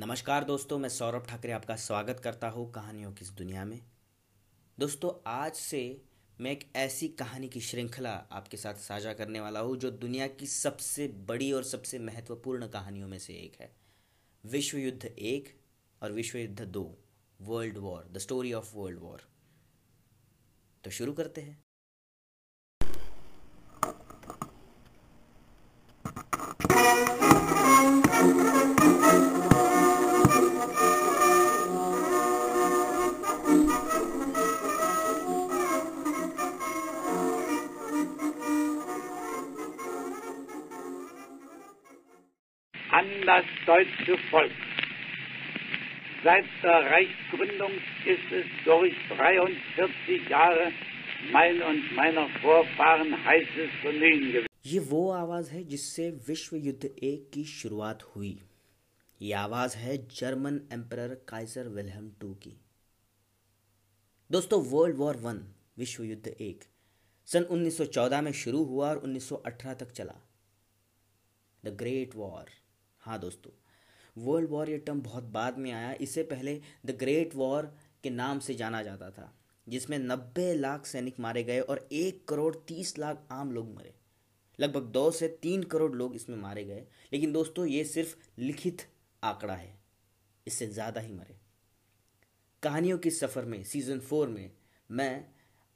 नमस्कार 0.00 0.44
दोस्तों, 0.44 0.78
मैं 0.78 0.88
सौरभ 0.88 1.26
ठाकरे 1.28 1.52
आपका 1.52 1.74
स्वागत 1.76 2.20
करता 2.20 2.48
हूँ 2.48 2.70
कहानियों 2.72 3.12
की 3.12 3.20
इस 3.22 3.30
दुनिया 3.30 3.64
में। 3.64 3.80
दोस्तों, 4.78 5.10
आज 5.26 5.52
से 5.52 6.02
मैं 6.40 6.50
एक 6.50 6.64
ऐसी 6.76 7.08
कहानी 7.08 7.48
की 7.48 7.60
श्रृंखला 7.60 8.10
आपके 8.10 8.56
साथ 8.56 8.74
साझा 8.74 9.12
करने 9.12 9.40
वाला 9.40 9.60
हूँ 9.60 9.76
जो 9.76 9.90
दुनिया 9.90 10.26
की 10.26 10.46
सबसे 10.46 11.08
बड़ी 11.08 11.52
और 11.52 11.64
सबसे 11.64 11.98
महत्वपूर्ण 11.98 12.68
कहानियों 12.68 13.08
में 13.08 13.18
से 13.18 13.32
एक 13.32 13.60
है। 13.60 13.70
विश्व 14.44 14.78
युद्ध 14.78 15.04
एक 15.04 15.60
और 16.02 16.12
विश्व 16.12 16.38
युद्ध 16.38 16.60
दो, 16.60 16.98
world 17.40 17.78
war, 17.78 18.08
the 18.12 18.18
story 18.18 18.52
of 18.52 18.76
world 18.76 18.98
war. 18.98 19.28
तो 20.84 20.90
शुरू 20.90 21.12
करते 21.12 21.40
हैं। 21.40 21.64
An 43.00 43.08
das 43.24 43.46
deutsche 43.66 44.16
Volk. 44.30 44.52
Seit 46.22 46.44
der 46.62 46.80
Reichsgründung 46.92 47.72
ist 48.04 48.28
es 48.30 48.46
durch 48.64 48.94
43 49.16 50.28
Jahre 50.28 50.70
mein 51.32 51.62
und 51.62 51.94
meiner 51.94 52.28
Vorfahren 52.42 53.12
heißes 53.24 53.70
Vergnügen 53.82 54.32
gewesen. 54.32 54.46
ये 54.64 54.78
वो 54.90 55.00
आवाज़ 55.12 55.50
है 55.50 55.62
जिससे 55.64 56.08
विश्व 56.26 56.56
युद्ध 56.56 56.84
एक 56.84 57.30
की 57.34 57.44
शुरुआत 57.52 58.02
हुई 58.14 58.32
ये 59.20 59.32
आवाज़ 59.34 59.76
है 59.76 59.96
German 60.18 60.60
emperor 60.72 61.14
Kaiser 61.28 61.68
Wilhelm 61.76 62.10
two 62.20 62.32
की 62.42 62.52
दोस्तों 64.30 64.62
वर्ल्ड 64.72 64.96
वॉर 64.96 65.16
वन 65.26 65.42
विश्व 65.78 66.02
युद्ध 66.04 66.34
एक 66.48 66.64
सन 67.28 67.46
1914 67.50 68.22
में 68.26 68.32
शुरू 68.42 68.64
हुआ 68.64 68.88
और 68.88 69.02
1918 69.06 69.78
तक 69.80 69.92
चला 69.92 70.20
द 71.62 71.76
ग्रेट 71.80 72.14
वॉर 72.16 72.50
हाँ 73.02 73.18
दोस्तों 73.20 73.50
वर्ल्ड 74.16 74.50
वॉर 74.50 74.70
ये 74.70 74.78
टर्म 74.78 75.00
बहुत 75.02 75.24
बाद 75.32 75.58
में 75.58 75.70
आया। 75.72 75.92
इससे 76.00 76.22
पहले 76.22 76.60
द 76.86 76.96
ग्रेट 77.00 77.34
वॉर 77.34 77.66
के 78.04 78.10
नाम 78.10 78.38
से 78.38 78.54
जाना 78.54 78.82
जाता 78.82 79.10
था, 79.10 79.32
जिसमें 79.66 79.98
नब्बे 79.98 80.52
लाख 80.54 80.86
सैनिक 80.86 81.20
मारे 81.20 81.42
गए 81.44 81.60
और 81.60 81.86
एक 81.92 82.24
करोड़ 82.28 82.54
तीस 82.68 82.98
लाख 82.98 83.26
आम 83.32 83.52
लोग 83.52 83.74
मरे। 83.76 83.94
लगभग 84.58 84.90
दो 84.92 85.10
से 85.10 85.28
तीन 85.42 85.62
करोड़ 85.64 85.92
लोग 85.92 86.14
इसमें 86.16 86.36
मारे 86.36 86.64
गए। 86.64 86.84
लेकिन 87.12 87.32
दोस्तों, 87.32 87.66
ये 87.66 87.84
सिर्फ़ 87.84 88.14
लिखित 88.38 88.86
आंकड़ा 89.22 89.54
है। 89.54 89.74
इससे 90.46 90.66
ज़्यादा 90.66 91.00
ही 91.00 91.12
मरे। 91.12 91.36
कहानियों 92.62 92.98
के 92.98 93.10
सफ़र 93.10 93.44
में 93.44 93.62
सीज़न 93.64 94.00
फोर 94.00 94.28
में, 94.28 94.50
मैं 94.90 95.24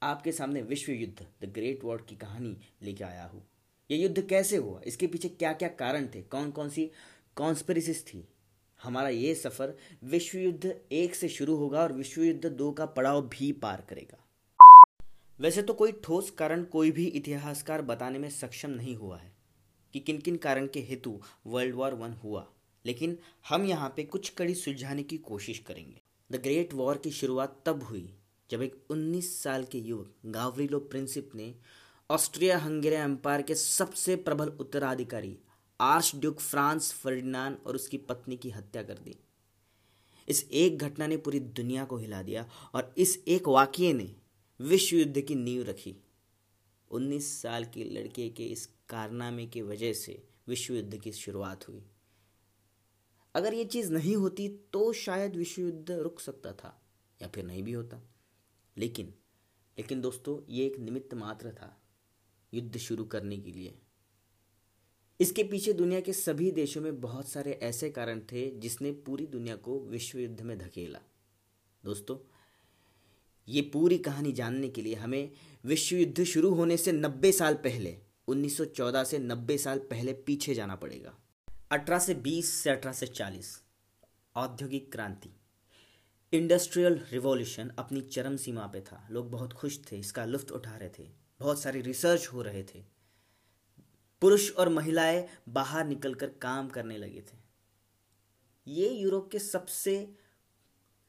आपके 0.03 0.33
सामने 0.33 0.63
विश्व 0.63 0.93
युद्ध 0.93 1.27
द 1.43 1.53
ग्रेट 1.53 1.85
वॉर 1.85 2.07
की 2.09 2.17
कहानी 2.17 2.57
लेके 2.83 3.05
आया 3.05 3.25
हूँ। 3.25 3.43
ये 3.91 3.97
युद्ध 3.99 4.27
कैसे 4.29 4.57
हुआ? 4.57 4.81
इसके 4.81 5.07
पीछे 5.07 5.29
क्या 5.31 5.53
क्या 5.53 5.69
कारण 5.71 6.07
थे? 6.15 6.23
कौन 6.23 6.51
कौन 6.51 6.69
सी 6.69 6.91
कॉन्स्परेसिस 7.37 8.07
थी। 8.07 8.29
हमारा 8.83 9.09
ये 9.09 9.35
सफ़र 9.35 9.77
विश्व 10.05 10.39
युद्ध 10.39 10.81
एक 10.93 11.15
से 11.15 11.29
शुरू 11.29 11.57
होगा 11.57 11.81
और 11.81 11.93
विश्व 11.93 12.23
युद्ध 12.23 12.47
दो 12.47 12.73
का 12.73 12.87
पड़ाव 12.87 13.23
भी 13.23 13.53
पार 13.53 13.87
करेगा। 13.89 14.19
वैसे 15.41 15.63
तो 15.63 15.75
कोई 15.75 15.93
ठोस 15.93 16.31
कारण 16.31 16.65
कोई 16.65 16.91
भी 16.91 17.07
इतिहासकार 17.07 17.83
बताने 17.83 18.19
में 18.19 18.31
सक्षम 18.31 18.71
नहीं 18.71 18.97
हुआ 18.97 19.19
है 19.19 19.33
कि 19.93 20.01
किन 20.01 20.19
किन 20.19 20.37
कारण 20.37 20.67
के 20.67 20.81
हेतु 20.81 21.21
वर्ल्ड 21.47 21.75
वॉर 21.75 21.95
वन 21.95 22.13
हुआ। 22.13 22.47
लेकिन 22.85 23.19
हम 23.49 23.65
यहाँ 23.65 23.93
पे 23.97 24.05
कुछ 24.05 24.29
कड़ी 24.29 24.55
सुलझाने 24.55 25.03
की 25.03 25.17
कोशिश 25.17 25.59
करेंगे। 25.59 26.01
द 26.33 26.37
ग्रेट 26.37 26.75
वॉर 26.75 26.99
की 26.99 27.11
शुरुआत 27.11 27.63
तब 27.67 27.83
हुई 27.83 28.15
जब 28.51 28.63
एक 28.63 28.85
19 28.91 29.43
साल 29.43 29.65
के 29.65 29.79
युवक 29.79 30.15
गावरिलो 30.27 30.79
प्रिंसिप 30.79 31.31
ने 31.35 31.55
ऑस्ट्रिया 32.11 32.59
हंगेरिया 32.59 33.05
एम्पायर 33.05 33.43
के 33.43 33.55
सबसे 33.55 34.17
प्रबल 34.17 34.49
उत्तराधिकारी 34.49 35.39
आर्च 35.81 36.17
ड्यूक 36.17 36.41
फ्रांस 36.41 36.93
फर्डिनांड 36.93 37.59
और 37.67 37.75
उसकी 37.75 37.99
पत्नी 37.99 38.37
की 38.37 38.51
हत्या 38.51 38.83
कर 38.83 38.99
दी। 38.99 39.17
इस 40.29 40.49
एक 40.51 40.79
घटना 40.79 41.07
ने 41.07 41.17
पूरी 41.17 41.41
दुनिया 41.41 41.85
को 41.85 41.97
हिला 41.97 42.23
दिया 42.23 42.51
और 42.75 42.95
इस 42.99 43.25
एक 43.29 43.49
वाक्य 43.49 43.93
ने 43.93 44.17
विश्व 44.61 44.97
युद्ध 44.97 45.21
की 45.21 45.35
नींव 45.35 45.63
रखी। 45.63 45.97
19 46.91 47.43
साल 47.43 47.65
के 47.65 47.85
लड़के 47.85 48.31
के 48.31 48.45
इस 48.47 48.67
कारनामे 48.89 49.47
की 49.47 49.63
वजह 49.63 49.93
से 49.93 50.29
विश्व 50.49 50.75
युद्ध 50.75 51.01
की 51.01 51.13
शुरुआत 51.13 51.69
हुई। 51.69 51.85
अगर 53.35 53.55
ये 53.55 53.65
चीज़ 53.65 53.93
नहीं 53.93 54.17
होती 54.17 54.49
तो 54.49 54.93
शायद 54.93 55.37
विश्व 55.37 55.63
युद्ध 55.63 55.91
रुक 55.91 56.21
सकता 56.21 56.53
था 56.53 56.87
या 57.23 57.29
फिर 57.29 57.45
नहीं 57.45 57.63
भी 57.63 57.73
होता। 57.73 58.01
लेकिन 58.77 59.15
लेकिन 59.79 60.01
दोस्तों, 60.01 60.53
ये 60.53 60.67
एक 60.67 60.79
निमित्त 60.79 61.15
मात्र 61.15 61.53
था 61.53 61.83
युद्ध 62.55 62.79
शुरू 62.79 63.05
करने 63.05 63.39
के 63.39 63.53
लिए। 63.53 63.79
इसके 65.21 65.43
पीछे 65.43 65.73
दुनिया 65.73 66.01
के 66.01 66.13
सभी 66.13 66.51
देशों 66.51 66.81
में 66.81 67.01
बहुत 67.01 67.29
सारे 67.29 67.53
ऐसे 67.63 67.91
कारण 67.91 68.21
थे 68.33 68.49
जिसने 68.51 68.93
पूरी 69.07 69.27
दुनिया 69.27 69.57
को 69.57 69.79
विश्व 69.81 70.19
युद्ध 70.19 70.41
में 70.41 70.57
धकेला। 70.59 71.01
दोस्तों, 71.85 72.17
ये 73.49 73.63
पूरी 73.63 73.99
कहानी 73.99 74.33
जानने 74.33 74.69
के 74.69 74.83
लिए 74.83 74.95
हमें 74.95 75.31
विश्व 75.65 75.97
युद्ध 75.97 76.25
शुरू 76.25 76.51
होने 76.51 76.77
से 76.77 76.93
90 76.93 77.33
साल 77.33 77.55
पहले 77.55 77.97
1914 78.29 79.05
से 79.05 79.19
90 79.19 79.59
साल 79.59 79.79
पहले 79.91 80.13
पीछे 80.27 80.55
जाना 80.55 80.77
पड़ेगा। 80.77 81.15
18 81.71 81.99
से 81.99 82.15
20 82.15 82.51
से 82.53 82.71
18 82.71 82.93
से 82.93 83.07
40 83.07 83.61
औद्योगिक 84.37 84.91
क्रांति, 84.93 85.31
इंडस्ट्रियल 86.33 87.01
रिवॉल्यूशन 87.13 87.71
अपनी 87.79 88.01
चरम 88.01 88.37
सीमा 88.37 88.67
पे 88.67 88.81
था। 88.81 89.07
लोग 89.11 89.31
बहुत 89.31 89.53
खुश 89.53 89.79
थे, 89.93 89.99
इसका 89.99 90.25
लुफ्त 90.25 90.51
उठा 90.53 90.77
रहे 90.77 90.89
थे, 90.99 91.09
बहुत 91.41 91.61
सारी 91.63 91.81
रिसर्च 91.81 92.27
हो 92.27 92.43
रहे 92.43 92.63
थे। 92.65 92.83
पुरुष 94.25 94.53
और 94.53 94.69
महिलाएँ 94.69 95.29
बाहर 95.49 95.87
निकलकर 95.87 96.29
काम 96.29 96.69
करने 96.69 96.99
लगे 96.99 97.21
थे। 97.21 97.37
ये 98.67 98.89
यूरोप 98.89 99.29
के 99.33 99.39
सबसे 99.39 100.15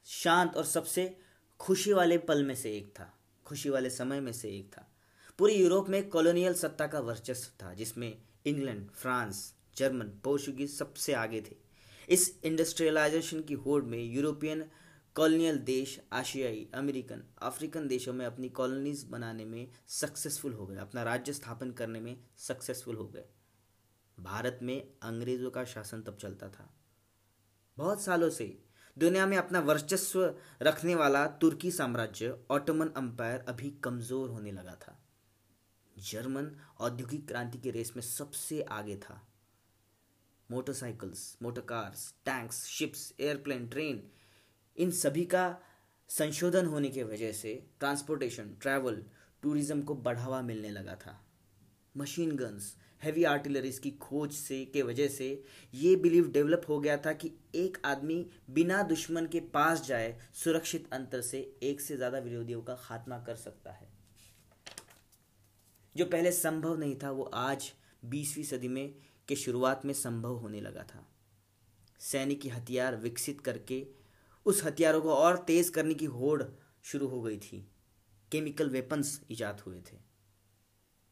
शांत 0.04 0.56
और 0.56 0.64
सबसे 0.64 1.18
खुशी 1.60 1.92
वाले 1.92 2.18
पल 2.18 2.44
में 2.44 2.54
से 2.54 2.76
एक 2.76 2.88
था। 3.00 3.18
खुशी 3.46 3.70
वाले 3.70 3.90
समय 3.90 4.20
में 4.20 4.32
से 4.32 4.48
एक 4.48 4.72
था। 4.72 4.96
पूरे 5.38 5.54
यूरोप 5.54 5.88
में 5.88 6.08
कॉलोनियल 6.08 6.54
सत्ता 6.54 6.86
का 6.86 7.00
वर्चस्व 7.00 7.64
था, 7.64 7.74
जिसमें 7.74 8.22
इंग्लैंड, 8.46 8.90
फ्रांस, 8.90 9.54
जर्मन, 9.76 10.06
पोर्चुगीज 10.06 10.74
सबसे 10.74 11.12
आगे 11.12 11.40
थे। 11.40 11.56
इस 12.08 12.40
इंडस्ट्रियलाइजेशन 12.44 13.42
की 13.42 13.54
होड़ 13.54 13.84
में 13.84 14.04
यूरोपियन 14.04 14.70
कॉलोनियल 15.16 15.58
देश, 15.58 16.00
आशियाई, 16.12 16.68
अमेरिकन, 16.74 17.22
अफ्रीकन 17.38 17.86
देशों 17.88 18.12
में 18.12 18.26
अपनी 18.26 18.48
कॉलोनीज 18.48 19.04
बनाने 19.04 19.44
में 19.44 19.68
सक्सेसफुल 19.88 20.52
हो 20.52 20.66
गए, 20.66 20.76
अपना 20.76 21.02
राज्य 21.02 21.32
स्थापन 21.32 21.70
करने 21.70 22.00
में 22.00 22.16
सक्सेसफुल 22.38 22.96
हो 22.96 23.06
गए। 23.08 23.24
भारत 24.20 24.58
में 24.62 24.92
अंग्रेज़ों 25.02 25.50
का 25.50 25.64
शासन 25.64 26.02
तब 26.02 26.16
चलता 26.16 26.48
था। 26.48 26.68
बहुत 27.78 28.02
सालों 28.02 28.30
से 28.30 28.58
दुनिया 28.96 29.26
में 29.26 29.36
अपना 29.36 29.60
वर्चस्व 29.60 30.34
रखने 30.62 30.94
वाला 30.94 31.26
तुर्की 31.26 31.70
साम्राज्य, 31.70 32.38
ऑटोमन 32.50 32.88
अंपायर 32.88 33.44
अभी 33.48 33.70
कमज़ोर 33.70 34.30
होने 34.30 34.52
लगा 34.52 34.74
था। 34.74 34.98
जर्मन 35.98 36.50
औद्योगिक 36.80 37.26
क्रांति 37.28 37.58
की 37.58 37.70
रेस 37.70 37.92
में 37.96 38.02
सबसे 38.02 38.62
आगे 38.62 38.96
था। 38.96 39.28
Motorcycles, 40.50 41.36
motor 41.42 41.60
cars, 41.60 42.14
tanks, 42.24 42.64
ships, 42.64 43.12
airplane, 43.20 43.68
train 43.68 44.10
इन 44.76 44.90
सभी 44.92 45.24
का 45.24 45.44
संशोधन 46.10 46.66
होने 46.66 46.88
की 46.88 47.02
वजह 47.02 47.32
से 47.32 47.54
ट्रांसपोर्टेशन 47.80 48.56
ट्रैवल 48.62 49.02
टूरिज़्म 49.42 49.82
को 49.82 49.94
बढ़ावा 49.94 50.40
मिलने 50.42 50.70
लगा 50.70 50.94
था। 50.96 51.20
मशीन 51.94 52.36
गन्स 52.36 52.74
हैवी 53.02 53.24
आर्टिलरीज 53.24 53.78
की 53.78 53.90
खोज 53.92 54.32
से, 54.32 54.64
के 54.64 54.82
वजह 54.82 55.08
से 55.08 55.44
ये 55.74 55.94
बिलीव 55.96 56.30
डेवलप 56.32 56.62
हो 56.68 56.78
गया 56.80 56.96
था 56.96 57.12
कि 57.12 57.32
एक 57.54 57.78
आदमी 57.84 58.26
बिना 58.50 58.82
दुश्मन 58.82 59.26
के 59.26 59.40
पास 59.40 59.86
जाए, 59.86 60.16
सुरक्षित 60.34 60.88
अंतर 60.92 61.20
से 61.20 61.38
एक 61.62 61.80
से 61.80 61.96
ज़्यादा 61.96 62.18
विरोधियों 62.18 62.62
का 62.62 62.74
खात्मा 62.74 63.18
कर 63.18 63.36
सकता 63.36 63.72
है। 63.72 63.88
जो 65.94 66.04
पहले 66.04 66.32
संभव 66.32 66.78
नहीं 66.78 66.96
था, 66.96 67.10
वो 67.10 67.22
आज 67.24 67.72
बीसवीं 68.04 68.44
सदी 68.44 68.68
में 68.68 68.94
के 69.28 69.36
शुरुआत 69.36 69.84
में 69.84 69.94
संभव 69.94 70.36
होने 70.36 70.60
लगा 70.60 70.82
था। 70.84 71.06
सैनिक 72.00 72.46
हथियार 72.46 72.96
विकसित 72.96 73.40
करके 73.40 73.86
उस 74.46 74.64
हथियारों 74.64 75.00
को 75.00 75.14
और 75.14 75.36
तेज़ 75.46 75.70
करने 75.72 75.94
की 75.94 76.04
होड़ 76.06 76.42
शुरू 76.84 77.06
हो 77.08 77.20
गई 77.22 77.38
थी। 77.38 77.66
केमिकल 78.32 78.70
वेपन्स 78.70 79.20
ईजाद 79.30 79.60
हुए 79.60 79.80
थे। 79.82 79.96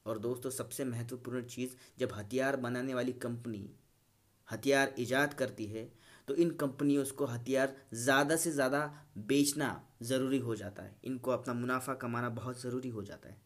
और 0.07 0.19
दोस्तों, 0.19 0.51
सबसे 0.51 0.85
महत्वपूर्ण 0.85 1.43
चीज़, 1.45 1.75
जब 1.99 2.13
हथियार 2.13 2.57
बनाने 2.59 2.95
वाली 2.95 3.13
कंपनी 3.15 3.69
हथियार 4.49 4.95
ईजाद 4.99 5.35
करती 5.35 5.67
है 5.67 5.85
तो 6.29 6.35
इन 6.35 6.51
कंपनियों 6.51 7.05
को 7.17 7.27
हथियार 7.27 7.75
ज़्यादा 7.95 8.37
से 8.37 8.51
ज़्यादा 8.51 8.81
बेचना 9.19 9.69
ज़रूरी 10.03 10.39
हो 10.39 10.55
जाता 10.57 10.83
है। 10.83 10.97
इनको 11.05 11.31
अपना 11.31 11.55
मुनाफा 11.55 11.95
कमाना 11.95 12.29
बहुत 12.31 12.61
ज़रूरी 12.63 12.89
हो 12.89 13.03
जाता 13.03 13.29
है। 13.29 13.41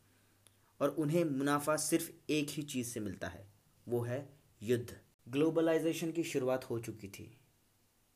और 0.80 0.88
उन्हें 0.90 1.24
मुनाफा 1.26 1.76
सिर्फ़ 1.78 2.10
एक 2.30 2.50
ही 2.50 2.62
चीज़ 2.64 2.88
से 2.88 3.00
मिलता 3.00 3.28
है, 3.28 3.46
वो 3.86 4.00
है 4.00 4.28
युद्ध। 4.62 4.96
ग्लोबलाइजेशन 5.28 6.12
की 6.12 6.24
शुरुआत 6.24 6.64
हो 6.70 6.78
चुकी 6.78 7.08
थी। 7.08 7.30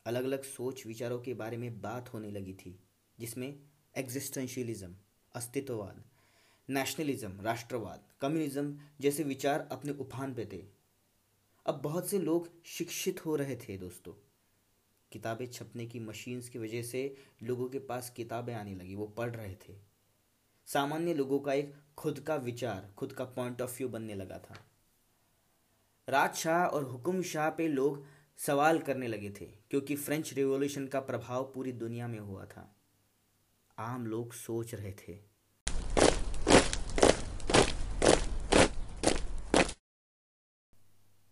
अलग 0.06 0.24
अलग 0.24 0.42
सोच 0.42 0.86
विचारों 0.86 1.20
के 1.20 1.34
बारे 1.34 1.56
में 1.56 1.80
बात 1.80 2.12
होने 2.14 2.30
लगी 2.30 2.54
थी, 2.54 2.78
जिसमें 3.18 3.58
एग्जिस्टेंशियलिज्म 3.96 4.96
अस्तित्ववाद 5.34 6.04
नेशनलिज्म 6.68 7.40
राष्ट्रवाद 7.40 8.04
कम्युनिज्म 8.20 8.80
जैसे 9.00 9.22
विचार 9.22 9.68
अपने 9.72 9.92
उफान 9.92 10.34
पे 10.34 10.44
थे। 10.52 10.64
अब 11.66 11.80
बहुत 11.82 12.10
से 12.10 12.18
लोग 12.18 12.64
शिक्षित 12.64 13.26
हो 13.26 13.36
रहे 13.36 13.56
थे 13.56 13.78
दोस्तों। 13.78 14.12
किताबें 15.12 15.46
छपने 15.46 15.86
की 15.86 16.00
मशीन्स 16.00 16.48
की 16.48 16.58
वजह 16.58 16.82
से 16.82 17.16
लोगों 17.42 17.68
के 17.68 17.78
पास 17.78 18.10
किताबें 18.10 18.54
आने 18.54 18.74
लगी, 18.74 18.94
वो 18.94 19.06
पढ़ 19.06 19.36
रहे 19.36 19.54
थे। 19.54 19.74
सामान्य 20.66 21.14
लोगों 21.14 21.40
का 21.40 21.52
एक 21.52 21.74
खुद 21.98 22.20
का 22.20 22.36
विचार, 22.36 22.94
खुद 22.96 23.12
का 23.12 23.24
पॉइंट 23.24 23.62
ऑफ़ 23.62 23.76
व्यू 23.76 23.88
बनने 23.88 24.14
लगा 24.14 24.38
था। 24.38 24.66
राजशाह 26.08 26.66
और 26.66 26.84
हुकुम 26.84 27.22
शाह 27.22 27.50
पे 27.50 27.68
लोग 27.68 28.04
सवाल 28.46 28.78
करने 28.78 29.08
लगे 29.08 29.30
थे, 29.30 29.44
क्योंकि 29.44 29.96
फ्रेंच 29.96 30.34
रिवॉल्यूशन 30.34 30.86
का 30.86 31.00
प्रभाव 31.00 31.52
पूरी 31.54 31.72
दुनिया 31.72 32.08
में 32.08 32.18
हुआ 32.18 32.44
था। 32.44 32.76
आम 33.78 34.06
लोग 34.06 34.32
सोच 34.32 34.74
रहे 34.74 34.92
थे। 34.92 35.18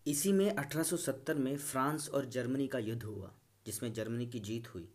इसी 0.06 0.32
में 0.32 0.56
1870 0.56 1.34
में 1.34 1.56
फ्रांस 1.56 2.08
और 2.08 2.24
जर्मनी 2.24 2.68
का 2.68 2.78
युद्ध 2.78 3.02
हुआ, 3.02 3.34
जिसमें 3.66 3.92
जर्मनी 3.92 4.26
की 4.26 4.40
जीत 4.40 4.74
हुई। 4.74 4.92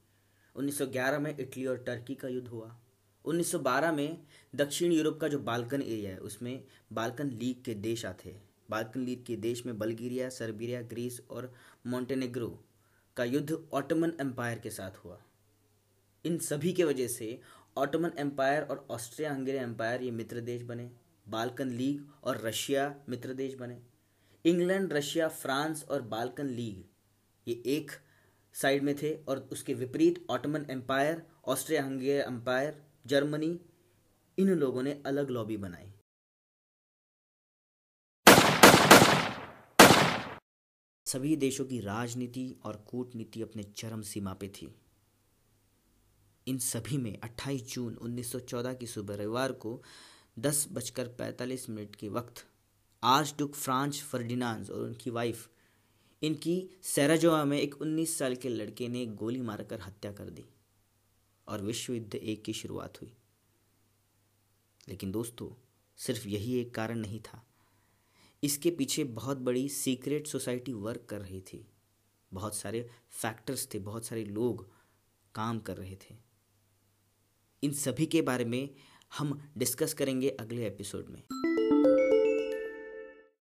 1911 0.56 1.20
में 1.20 1.38
इटली 1.38 1.66
और 1.66 1.78
टर्की 1.78 2.16
का 2.16 2.28
युद्ध 2.28 2.48
हुआ। 2.48 2.80
1912 3.26 3.92
में 3.92 4.24
दक्षिण 4.56 4.92
यूरोप 4.92 5.20
का 5.20 5.28
जो 5.28 5.40
बाल्कन 5.40 5.82
एरिया 5.82 6.12
है, 6.12 6.18
उसमें 6.18 6.64
बाल्कन 6.94 7.30
लीग 7.30 7.64
के 7.64 7.74
देश 7.74 8.06
आते 8.06 8.30
हैं। 8.30 8.45
बाल्कन 8.70 9.00
लीग 9.00 9.24
के 9.26 9.36
देश 9.36 9.66
में 9.66 9.78
बल्गेरिया, 9.78 10.30
सर्बिया, 10.30 10.82
ग्रीस 10.82 11.22
और 11.30 11.52
मोंटेनेग्रो 11.88 12.50
का 13.18 13.24
युद्ध 13.24 13.58
ऑटोमन 13.74 14.14
एम्पायर 14.22 14.60
के 14.60 14.70
साथ 14.70 15.04
हुआ। 15.06 15.20
इन 16.26 16.38
सभी 16.40 16.74
के 16.74 16.84
वजह 16.84 17.08
से 17.08 17.40
ऑटोमन 17.78 18.12
एम्पायर 18.20 18.64
और 18.64 18.86
ऑस्ट्रिया 18.92 19.34
हंगेरी 19.34 19.58
एम्पायर 19.58 20.02
ये 20.02 20.12
मित्र 20.12 20.42
देश 20.42 20.62
बने, 20.62 20.90
बाल्कन 21.30 21.70
लीग 21.70 22.06
और 22.24 22.42
रशिया 22.46 22.96
मित्र 23.10 23.34
देश 23.34 23.56
बने। 23.56 23.78
इंग्लैंड, 24.46 24.94
रशिया, 24.94 25.28
फ्रांस 25.28 25.84
और 25.84 26.02
बाल्कन 26.02 26.48
लीग 26.48 26.84
ये 27.48 27.62
एक 27.68 27.92
साइड 28.56 28.84
में 28.84 28.96
थे 28.96 29.14
और 29.18 29.38
उसके 29.52 29.74
विपरीत 29.74 30.26
Ottoman 30.30 30.66
empire 30.70 31.22
Austria 31.46 31.84
Hungary 31.84 32.20
empire, 32.24 32.82
Germany, 33.06 33.60
इन 34.38 34.50
लोगों 34.50 34.84
ने 34.84 35.02
अलग 35.06 35.30
लॉबी 35.30 35.58
बनाई। 35.58 35.92
सभी 41.16 41.36
देशों 41.36 41.66
की 41.66 41.80
राजनीति 41.80 42.56
और 42.64 42.76
कूटनीति 42.76 43.42
अपने 43.42 43.64
चरम 43.64 44.02
सीमा 44.02 44.34
पे 44.34 44.48
थी। 44.48 44.76
इन 46.48 46.58
सभी 46.58 46.98
में 46.98 47.20
28 47.20 47.62
जून 47.62 47.96
1914 47.96 48.74
की 48.74 48.88
सुबह 48.88 49.16
रविवार 49.16 49.52
को 49.52 49.84
दस 50.40 50.68
बजकर 50.72 51.08
पैंतालीस 51.08 51.70
मिनट 51.70 51.96
के 51.96 52.10
वक्त 52.10 52.46
आर्च 53.04 53.36
डुक 53.38 53.56
फ्रांच 53.56 54.02
फर्डिनांड 54.02 54.70
और 54.70 54.82
उनकी 54.82 55.10
वाइफ, 55.10 55.50
इनकी 56.24 56.70
सैराजोआ 56.84 57.44
में 57.44 57.60
एक 57.60 57.76
19 57.76 58.18
साल 58.18 58.36
के 58.36 58.50
लड़के 58.50 58.88
ने 58.88 59.06
गोली 59.06 59.42
मारकर 59.42 59.82
हत्या 59.82 60.12
कर 60.12 60.30
दी 60.30 60.46
और 61.48 61.62
विश्व 61.62 61.94
युद्ध 61.94 62.16
एक 62.16 62.44
की 62.44 62.54
शुरुआत 62.54 63.02
हुई। 63.02 63.14
लेकिन 64.88 65.12
दोस्तों, 65.12 65.66
सिर्फ़ 65.98 66.28
यही 66.28 66.60
एक 66.60 66.76
कारण 66.76 67.00
नहीं 67.00 67.20
था। 67.20 67.48
इसके 68.46 68.72
पीछे 68.72 69.04
बहुत 69.04 69.38
बड़ी 69.38 69.70
सीक्रेट 69.70 70.28
सोसाइटी 70.28 70.74
वर्क 70.74 71.06
कर 71.10 71.22
रही 71.22 71.42
थी। 71.42 71.68
बहुत 72.34 72.56
सारे 72.56 72.90
फैक्टर्स 73.10 73.68
थे, 73.74 73.80
बहुत 73.80 74.06
सारे 74.06 74.26
लोग 74.26 74.72
काम 75.36 75.60
कर 75.60 75.78
रहे 75.78 75.96
थे। 75.96 76.16
इन 77.64 77.72
सभी 77.72 78.06
के 78.06 78.22
बारे 78.22 78.46
में 78.46 78.76
हम 79.18 79.52
डिस्कस 79.58 79.94
करेंगे 79.94 80.30
अगले 80.30 80.68
एपिसोड 80.68 81.06
में। 81.10 81.55